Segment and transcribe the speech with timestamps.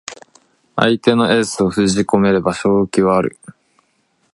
[0.75, 3.37] 相手のエースを封じ込めれば勝機はある